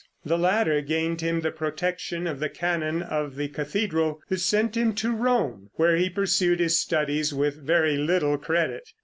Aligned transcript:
The 0.25 0.35
latter 0.35 0.81
gained 0.81 1.21
him 1.21 1.41
the 1.41 1.51
protection 1.51 2.25
of 2.25 2.39
the 2.39 2.49
canon 2.49 3.03
of 3.03 3.35
the 3.35 3.47
cathedral 3.49 4.19
who 4.29 4.37
sent 4.37 4.75
him 4.75 4.95
to 4.95 5.11
Rome, 5.15 5.69
where 5.73 5.95
he 5.95 6.09
pursued 6.09 6.59
his 6.59 6.79
studies 6.81 7.35
with 7.35 7.61
very 7.63 7.97
little 7.97 8.39
credit. 8.39 8.89